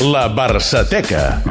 La 0.00 0.28
Barçateca. 0.28 1.42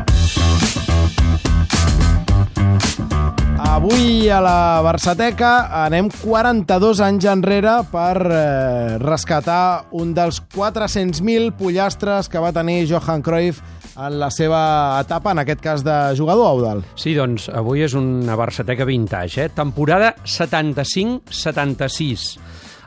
Avui 3.58 4.30
a 4.30 4.42
la 4.44 4.82
Barçateca 4.84 5.70
anem 5.86 6.10
42 6.12 7.00
anys 7.02 7.26
enrere 7.32 7.84
per 7.90 8.18
eh, 8.28 8.98
rescatar 9.02 9.86
un 9.96 10.14
dels 10.14 10.42
400.000 10.54 11.56
pollastres 11.58 12.30
que 12.30 12.40
va 12.44 12.52
tenir 12.54 12.86
Johan 12.92 13.24
Cruyff 13.24 13.62
en 13.96 14.20
la 14.20 14.30
seva 14.34 15.00
etapa, 15.00 15.32
en 15.32 15.40
aquest 15.42 15.62
cas 15.64 15.84
de 15.86 16.16
jugador, 16.20 16.48
Audal. 16.52 16.84
Sí, 17.00 17.16
doncs 17.16 17.50
avui 17.50 17.82
és 17.88 17.94
una 17.96 18.36
Barçateca 18.36 18.86
vintage, 18.86 19.48
eh? 19.48 19.50
temporada 19.56 20.16
75-76. 20.28 22.38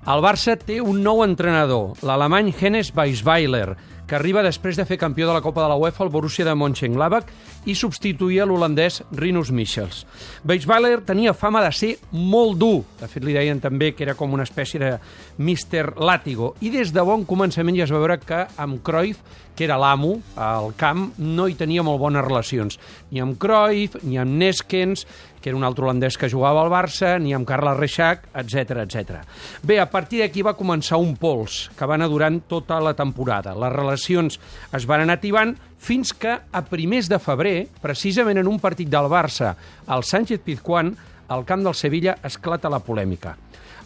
El 0.07 0.21
Barça 0.23 0.55
té 0.55 0.77
un 0.79 1.01
nou 1.03 1.25
entrenador, 1.25 1.97
l'alemany 2.07 2.53
Hennes 2.55 2.93
Weisweiler, 2.95 3.75
que 4.07 4.15
arriba 4.15 4.45
després 4.47 4.79
de 4.79 4.87
fer 4.87 4.99
campió 5.01 5.27
de 5.27 5.35
la 5.35 5.43
Copa 5.43 5.65
de 5.65 5.69
la 5.69 5.77
UEFA 5.77 6.05
al 6.05 6.13
Borussia 6.15 6.47
de 6.47 6.55
Mönchengladbach 6.55 7.31
i 7.67 7.75
substituïa 7.75 8.47
l'holandès 8.47 9.01
Rinus 9.19 9.51
Michels. 9.51 10.05
Weisweiler 10.47 11.01
tenia 11.07 11.35
fama 11.35 11.63
de 11.65 11.73
ser 11.75 11.93
molt 12.13 12.59
dur, 12.61 12.85
de 13.01 13.09
fet 13.11 13.27
li 13.27 13.35
deien 13.35 13.61
també 13.61 13.93
que 13.95 14.07
era 14.07 14.15
com 14.15 14.33
una 14.33 14.47
espècie 14.47 14.81
de 14.83 14.93
Mr. 15.39 15.97
Látigo, 15.99 16.55
i 16.63 16.71
des 16.71 16.95
de 16.95 17.03
bon 17.03 17.27
començament 17.27 17.77
ja 17.77 17.87
es 17.89 17.95
va 17.95 18.03
veure 18.03 18.21
que 18.23 18.45
amb 18.57 18.83
Cruyff, 18.87 19.19
que 19.57 19.65
era 19.65 19.79
l'amo 19.81 20.19
al 20.37 20.75
camp, 20.77 21.09
no 21.19 21.49
hi 21.49 21.57
tenia 21.57 21.83
molt 21.83 21.99
bones 21.99 22.25
relacions, 22.25 22.79
ni 23.11 23.23
amb 23.25 23.39
Cruyff, 23.41 23.97
ni 24.05 24.21
amb 24.21 24.37
Neskens, 24.37 25.07
que 25.47 25.53
era 25.53 25.59
un 25.61 25.63
altre 25.63 25.85
holandès 25.85 26.17
que 26.19 26.27
jugava 26.27 26.59
al 26.65 26.73
Barça, 26.73 27.13
ni 27.23 27.31
amb 27.31 27.47
Carles 27.47 27.77
Reixac, 27.79 28.25
etc 28.35 28.81
etc. 28.83 29.21
Bé, 29.63 29.77
a 29.79 29.87
partir 29.87 30.19
d'aquí 30.19 30.43
va 30.43 30.57
començar 30.59 30.99
un 30.99 31.13
pols 31.15 31.69
que 31.79 31.87
va 31.87 31.95
anar 31.95 32.09
durant 32.11 32.41
tota 32.51 32.81
la 32.83 32.97
temporada. 32.99 33.53
Les 33.55 33.71
relacions 33.71 34.41
es 34.75 34.87
van 34.91 35.05
anar 35.05 35.21
ativant 35.21 35.53
fins 35.79 36.11
que 36.11 36.35
a 36.35 36.63
primers 36.67 37.07
de 37.07 37.21
febrer, 37.23 37.55
precisament 37.79 38.43
en 38.43 38.51
un 38.51 38.59
partit 38.59 38.91
del 38.91 39.07
Barça, 39.07 39.53
al 39.87 40.03
Sánchez 40.03 40.43
Pizjuán, 40.43 40.97
al 41.29 41.45
camp 41.45 41.65
del 41.65 41.75
Sevilla 41.75 42.17
esclata 42.25 42.71
la 42.73 42.83
polèmica. 42.85 43.37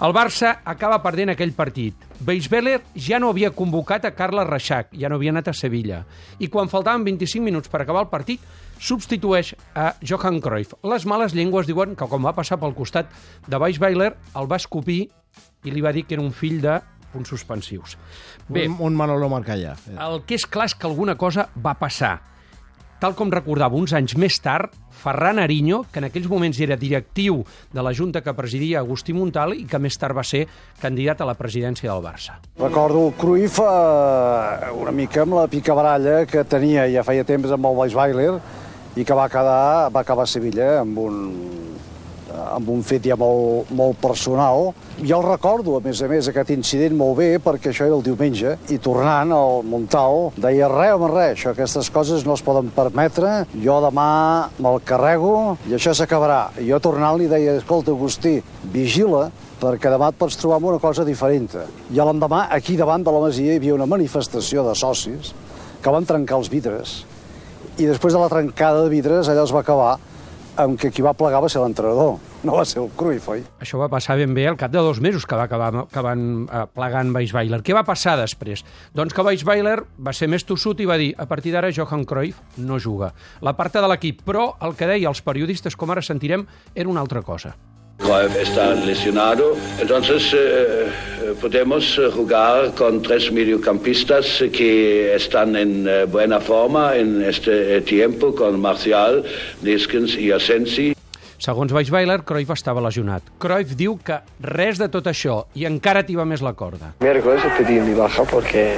El 0.00 0.14
Barça 0.16 0.54
acaba 0.64 1.02
perdent 1.04 1.34
aquell 1.34 1.52
partit. 1.52 2.06
Beisbeller 2.24 2.78
ja 2.96 3.18
no 3.20 3.28
havia 3.28 3.50
convocat 3.52 4.06
a 4.08 4.14
Carles 4.16 4.48
Reixac, 4.48 4.94
ja 4.96 5.10
no 5.12 5.18
havia 5.18 5.34
anat 5.34 5.50
a 5.52 5.54
Sevilla. 5.56 5.98
I 6.40 6.48
quan 6.48 6.72
faltaven 6.72 7.04
25 7.04 7.44
minuts 7.44 7.68
per 7.68 7.82
acabar 7.82 8.06
el 8.06 8.08
partit, 8.12 8.40
substitueix 8.80 9.52
a 9.76 9.90
Johan 10.00 10.40
Cruyff. 10.40 10.72
Les 10.88 11.04
males 11.04 11.36
llengües 11.36 11.68
diuen 11.68 11.92
que 12.00 12.08
quan 12.08 12.24
va 12.24 12.32
passar 12.32 12.56
pel 12.62 12.72
costat 12.78 13.12
de 13.46 13.60
Weisweiler, 13.60 14.14
el 14.40 14.48
va 14.48 14.56
escopir 14.56 15.02
i 15.68 15.74
li 15.74 15.84
va 15.84 15.92
dir 15.92 16.06
que 16.08 16.16
era 16.16 16.24
un 16.24 16.32
fill 16.32 16.62
de 16.64 16.78
punts 17.12 17.28
suspensius. 17.28 17.98
Bé, 18.48 18.64
un, 18.70 18.78
un 18.80 18.96
Manolo 18.96 19.28
Marcallà. 19.28 19.76
El 20.00 20.22
que 20.24 20.40
és 20.40 20.46
clar 20.48 20.70
és 20.70 20.78
que 20.78 20.88
alguna 20.88 21.18
cosa 21.20 21.50
va 21.60 21.76
passar. 21.76 22.16
Tal 23.00 23.14
com 23.16 23.30
recordava 23.32 23.78
uns 23.80 23.94
anys 23.96 24.12
més 24.20 24.36
tard, 24.44 24.74
Ferran 25.00 25.38
Ariño, 25.40 25.86
que 25.88 26.02
en 26.02 26.06
aquells 26.10 26.26
moments 26.28 26.58
era 26.60 26.76
directiu 26.76 27.38
de 27.72 27.80
la 27.80 27.94
Junta 27.96 28.20
que 28.20 28.34
presidia 28.36 28.82
Agustí 28.82 29.14
Montal 29.16 29.54
i 29.56 29.64
que 29.64 29.80
més 29.80 29.96
tard 29.96 30.12
va 30.18 30.20
ser 30.20 30.42
candidat 30.82 31.22
a 31.24 31.28
la 31.30 31.34
presidència 31.38 31.88
del 31.88 32.04
Barça. 32.04 32.36
Recordo 32.60 33.06
el 33.06 33.14
Cruyff 33.16 33.62
eh, 33.64 34.68
una 34.76 34.92
mica 34.92 35.24
amb 35.24 35.38
la 35.38 35.46
picabaralla 35.48 36.26
que 36.28 36.44
tenia 36.44 36.84
ja 36.92 37.06
feia 37.08 37.24
temps 37.24 37.56
amb 37.56 37.70
el 37.70 37.80
Weisweiler 37.80 38.34
i 39.00 39.08
que 39.08 39.16
va, 39.16 39.30
quedar, 39.32 39.88
va 39.96 40.04
acabar 40.04 40.28
a 40.28 40.34
Sevilla 40.34 40.68
amb 40.82 41.00
un, 41.00 41.18
amb 42.30 42.70
un 42.72 42.82
fet 42.86 43.06
ja 43.10 43.16
molt, 43.18 43.70
molt 43.76 43.98
personal. 44.02 44.70
Jo 45.00 45.20
el 45.20 45.26
recordo, 45.26 45.76
a 45.76 45.84
més 45.84 46.00
a 46.02 46.08
més, 46.10 46.28
aquest 46.28 46.52
incident 46.54 46.96
molt 46.96 47.18
bé, 47.18 47.28
perquè 47.42 47.70
això 47.72 47.86
era 47.86 47.96
el 47.96 48.04
diumenge, 48.06 48.56
i 48.70 48.78
tornant 48.82 49.34
al 49.34 49.64
Montal, 49.66 50.30
deia, 50.40 50.68
res, 50.70 50.94
home, 50.96 51.10
res, 51.12 51.36
això, 51.38 51.54
aquestes 51.54 51.90
coses 51.94 52.26
no 52.28 52.36
es 52.38 52.44
poden 52.46 52.72
permetre, 52.74 53.44
jo 53.64 53.78
demà 53.84 54.08
me'l 54.58 54.80
carrego 54.86 55.34
i 55.68 55.76
això 55.76 55.94
s'acabarà. 55.96 56.42
I 56.60 56.68
jo 56.70 56.80
tornant 56.82 57.18
li 57.18 57.30
deia, 57.30 57.56
escolta, 57.60 57.94
Agustí, 57.94 58.38
vigila, 58.72 59.28
perquè 59.60 59.92
demà 59.92 60.10
et 60.10 60.18
pots 60.20 60.38
trobar 60.40 60.60
amb 60.60 60.70
una 60.72 60.82
cosa 60.82 61.04
diferent. 61.04 61.50
I 61.92 62.00
l'endemà, 62.00 62.46
aquí 62.54 62.76
davant 62.80 63.04
de 63.04 63.12
la 63.12 63.22
Masia, 63.26 63.54
hi 63.54 63.60
havia 63.60 63.76
una 63.76 63.88
manifestació 63.90 64.64
de 64.66 64.76
socis 64.78 65.34
que 65.80 65.92
van 65.92 66.06
trencar 66.08 66.38
els 66.40 66.50
vidres, 66.52 67.00
i 67.80 67.86
després 67.88 68.12
de 68.12 68.20
la 68.20 68.28
trencada 68.28 68.82
de 68.84 68.90
vidres, 68.92 69.28
allò 69.30 69.46
es 69.46 69.54
va 69.54 69.62
acabar 69.64 69.94
amb 70.60 70.76
que 70.80 70.90
qui 70.92 71.04
va 71.04 71.14
plegar 71.16 71.40
va 71.40 71.48
ser 71.48 71.62
l'entrenador, 71.62 72.18
no 72.42 72.56
va 72.56 72.64
ser 72.64 72.80
el 72.82 72.90
Cruyff, 72.96 73.28
oi? 73.28 73.42
Això 73.60 73.80
va 73.80 73.90
passar 73.92 74.16
ben 74.20 74.32
bé 74.36 74.46
al 74.48 74.58
cap 74.60 74.72
de 74.72 74.82
dos 74.84 75.00
mesos 75.04 75.26
que 75.28 75.36
va 75.36 75.44
acabar 75.48 75.86
que 75.92 76.04
van 76.04 76.22
eh, 76.46 76.64
plegant 76.74 77.12
Weisweiler. 77.14 77.60
Què 77.66 77.76
va 77.76 77.84
passar 77.86 78.16
després? 78.20 78.64
Doncs 78.96 79.16
que 79.16 79.24
Weisweiler 79.26 79.78
va 80.00 80.14
ser 80.16 80.30
més 80.32 80.46
tossut 80.48 80.80
i 80.80 80.88
va 80.88 80.98
dir 81.00 81.10
a 81.20 81.26
partir 81.28 81.52
d'ara 81.52 81.72
Johan 81.74 82.06
Cruyff 82.08 82.40
no 82.56 82.80
juga. 82.80 83.12
La 83.44 83.56
part 83.58 83.76
de 83.76 83.88
l'equip, 83.92 84.24
però 84.26 84.54
el 84.64 84.74
que 84.76 84.88
deia 84.88 85.10
els 85.12 85.20
periodistes, 85.22 85.76
com 85.76 85.92
ara 85.92 86.02
sentirem, 86.02 86.46
era 86.74 86.88
una 86.88 87.04
altra 87.04 87.22
cosa. 87.22 87.54
Cruyff 88.00 88.34
está 88.40 88.74
lesionado, 88.74 89.54
entonces 89.78 90.32
eh, 90.32 90.88
podemos 91.40 92.00
jugar 92.14 92.74
con 92.74 93.02
tres 93.02 93.30
mediocampistas 93.30 94.42
que 94.50 95.14
están 95.14 95.54
en 95.54 95.86
eh, 95.86 96.04
buena 96.06 96.40
forma 96.40 96.96
en 96.96 97.22
este 97.22 97.82
tiempo, 97.82 98.34
con 98.34 98.58
Marcial, 98.58 99.22
Niskens 99.62 100.16
y 100.16 100.32
Asensi. 100.32 100.94
Segons 101.40 101.72
Weisweiler, 101.72 102.18
Cruyff 102.28 102.50
estava 102.52 102.82
lesionat. 102.84 103.30
Cruyff 103.40 103.72
diu 103.72 103.94
que 104.04 104.18
res 104.44 104.76
de 104.76 104.90
tot 104.92 105.06
això 105.08 105.38
i 105.56 105.64
encara 105.64 106.02
t'hi 106.04 106.18
va 106.18 106.26
més 106.28 106.42
la 106.44 106.52
corda. 106.52 106.92
Miércoles 107.00 107.46
pedí 107.56 107.78
mi 107.80 107.94
baja 107.96 108.26
porque 108.28 108.74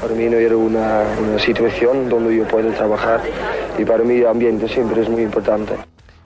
para 0.00 0.16
mí 0.18 0.26
no 0.32 0.40
era 0.42 0.56
una, 0.56 1.04
una 1.22 1.38
situación 1.38 2.08
donde 2.08 2.34
yo 2.36 2.48
puedo 2.48 2.72
trabajar 2.72 3.22
y 3.78 3.84
para 3.84 4.02
mí 4.02 4.16
el 4.16 4.26
ambiente 4.26 4.66
siempre 4.66 5.02
es 5.02 5.08
muy 5.08 5.22
importante. 5.22 5.78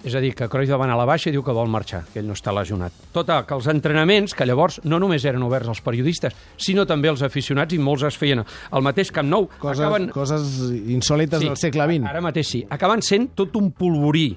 És 0.04 0.15
a 0.15 0.20
dir, 0.20 0.34
que 0.37 0.50
Cruyff 0.53 0.75
va 0.76 0.84
anar 0.84 0.98
a 0.98 1.00
la 1.00 1.06
baixa 1.09 1.31
i 1.31 1.32
diu 1.32 1.42
que 1.44 1.53
vol 1.56 1.70
marxar, 1.72 2.03
que 2.12 2.20
ell 2.20 2.26
no 2.28 2.34
està 2.37 2.53
lesionat. 2.53 2.92
Tot 3.15 3.31
que 3.48 3.56
els 3.56 3.69
entrenaments, 3.72 4.34
que 4.37 4.44
llavors 4.44 4.76
no 4.84 4.98
només 5.00 5.25
eren 5.25 5.42
oberts 5.47 5.70
als 5.72 5.81
periodistes, 5.84 6.37
sinó 6.60 6.84
també 6.84 7.09
als 7.09 7.25
aficionats, 7.25 7.72
i 7.72 7.81
molts 7.81 8.04
es 8.04 8.19
feien 8.20 8.44
al 8.44 8.84
mateix 8.84 9.10
Camp 9.16 9.31
Nou. 9.32 9.48
Coses, 9.62 9.81
acaben... 9.81 10.10
coses 10.12 10.60
insòlites 10.92 11.41
sí, 11.41 11.48
del 11.48 11.56
segle 11.56 11.88
XX. 11.88 12.10
Ara 12.12 12.20
mateix 12.25 12.53
sí. 12.53 12.62
Acaben 12.76 13.00
sent 13.04 13.31
tot 13.38 13.56
un 13.56 13.72
polvorí 13.72 14.28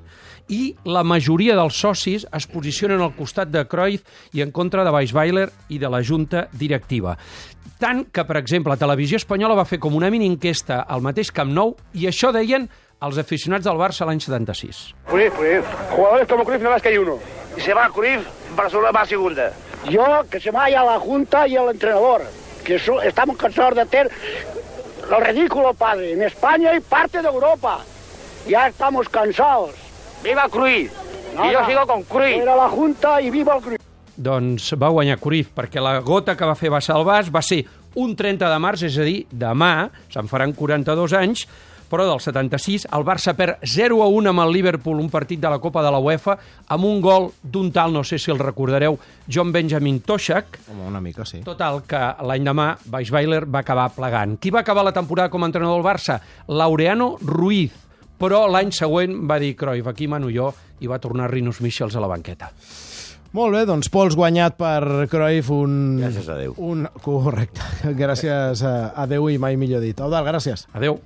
i 0.48 0.62
la 0.88 1.04
majoria 1.04 1.58
dels 1.60 1.76
socis 1.76 2.24
es 2.32 2.48
posicionen 2.48 3.04
al 3.04 3.12
costat 3.18 3.52
de 3.52 3.66
Cruyff 3.68 4.08
i 4.38 4.44
en 4.46 4.56
contra 4.56 4.88
de 4.88 4.96
Weisweiler 4.96 5.50
i 5.68 5.84
de 5.84 5.92
la 5.92 6.00
junta 6.00 6.48
directiva. 6.56 7.18
Tant 7.78 8.08
que, 8.10 8.24
per 8.26 8.40
exemple, 8.40 8.72
la 8.72 8.80
televisió 8.80 9.20
espanyola 9.20 9.58
va 9.60 9.68
fer 9.68 9.78
com 9.84 9.94
una 9.94 10.10
mini 10.10 10.26
enquesta 10.32 10.80
al 10.88 11.04
mateix 11.06 11.30
Camp 11.36 11.52
Nou 11.54 11.76
i 11.94 12.08
això 12.10 12.32
deien 12.34 12.66
els 13.06 13.18
aficionats 13.22 13.66
del 13.66 13.78
Barça 13.78 14.08
l'any 14.10 14.20
76. 14.24 14.80
Cruyff, 15.10 15.36
Cruyff. 15.38 15.74
Jugadores 15.92 16.28
como 16.28 16.46
Cruyff 16.46 16.64
no 16.64 16.72
más 16.72 16.82
que 16.82 16.90
hay 16.90 16.98
uno. 16.98 17.20
Y 17.58 17.62
se 17.62 17.74
va 17.74 17.90
Cruyff, 17.90 18.26
Barcelona 18.56 18.92
va 18.92 19.02
a 19.02 19.06
segunda. 19.06 19.52
Yo, 19.90 20.04
que 20.30 20.40
se 20.40 20.52
vaya 20.52 20.84
la 20.84 21.00
Junta 21.00 21.48
y 21.48 21.56
el 21.56 21.70
entrenador, 21.70 22.24
que 22.64 22.80
so, 22.80 23.02
estamos 23.02 23.38
cansados 23.38 23.76
de 23.76 23.82
hacer 23.82 24.12
lo 25.10 25.20
ridículo, 25.20 25.74
padre, 25.74 26.14
en 26.14 26.24
España 26.24 26.76
y 26.76 26.80
parte 26.80 27.22
de 27.22 27.28
Europa. 27.28 27.80
Ya 28.48 28.68
estamos 28.68 29.08
cansados. 29.10 29.72
¡Viva 30.24 30.48
Cruyff! 30.50 30.92
Y 31.34 31.52
yo 31.52 31.62
no. 31.62 31.68
sigo 31.68 31.88
con 31.88 32.04
Cruyff. 32.04 32.42
Era 32.42 32.56
la 32.56 32.70
Junta 32.70 33.22
i 33.22 33.30
viva 33.30 33.56
el 33.56 33.62
Cruyff. 33.62 33.82
Doncs 34.18 34.72
va 34.74 34.90
guanyar 34.90 35.20
Cruyff, 35.22 35.52
perquè 35.54 35.78
la 35.80 36.00
gota 36.02 36.34
que 36.36 36.46
va 36.50 36.56
fer 36.58 36.72
va 36.74 36.82
salvar 36.82 37.22
va 37.30 37.44
ser 37.46 37.62
un 37.98 38.16
30 38.18 38.50
de 38.50 38.58
març, 38.62 38.88
és 38.90 38.98
a 38.98 39.06
dir, 39.06 39.28
demà, 39.30 39.90
se'n 40.10 40.30
faran 40.30 40.56
42 40.58 41.14
anys, 41.14 41.46
però 41.90 42.06
del 42.08 42.22
76 42.24 42.88
el 42.94 43.06
Barça 43.08 43.34
perd 43.38 43.64
0 43.64 44.02
a 44.04 44.08
1 44.12 44.32
amb 44.32 44.44
el 44.44 44.54
Liverpool, 44.56 45.00
un 45.02 45.10
partit 45.14 45.42
de 45.42 45.52
la 45.52 45.60
Copa 45.64 45.84
de 45.86 45.92
la 45.94 46.02
UEFA, 46.04 46.38
amb 46.76 46.88
un 46.88 47.02
gol 47.02 47.30
d'un 47.42 47.72
tal, 47.76 47.94
no 47.96 48.04
sé 48.04 48.20
si 48.20 48.32
el 48.32 48.40
recordareu, 48.40 49.00
John 49.28 49.52
Benjamin 49.52 50.02
Toshak. 50.02 50.60
Home, 50.72 50.88
una 50.88 51.02
mica, 51.02 51.26
sí. 51.26 51.42
Total, 51.46 51.82
que 51.88 52.04
l'any 52.28 52.46
demà 52.48 52.70
Weisweiler 52.92 53.46
va 53.48 53.64
acabar 53.66 53.90
plegant. 53.96 54.38
Qui 54.42 54.54
va 54.54 54.62
acabar 54.66 54.86
la 54.88 54.96
temporada 54.96 55.32
com 55.34 55.44
a 55.44 55.52
entrenador 55.52 55.82
del 55.82 55.88
Barça? 55.88 56.22
Laureano 56.48 57.16
Ruiz. 57.22 57.74
Però 58.18 58.48
l'any 58.50 58.72
següent 58.74 59.20
va 59.30 59.38
dir 59.38 59.54
Cruyff, 59.56 59.88
aquí 59.92 60.08
mano 60.10 60.32
jo, 60.34 60.50
i 60.82 60.90
va 60.90 60.98
tornar 60.98 61.30
Rinus 61.30 61.62
Michels 61.62 61.96
a 61.96 62.02
la 62.02 62.10
banqueta. 62.10 62.50
Molt 63.36 63.54
bé, 63.54 63.66
doncs 63.68 63.90
pols 63.92 64.16
guanyat 64.18 64.56
per 64.58 65.06
Cruyff 65.12 65.52
un... 65.52 65.74
Gràcies 66.00 66.30
a 66.32 66.38
Déu. 66.40 66.54
Un... 66.64 66.86
Correcte. 67.04 67.66
Gràcies 68.02 68.64
a, 68.66 68.74
a 68.96 69.06
Déu 69.10 69.28
i 69.30 69.38
mai 69.42 69.60
millor 69.60 69.84
dit. 69.84 70.00
Eudal, 70.00 70.26
gràcies. 70.26 70.66
Adeu. 70.74 70.96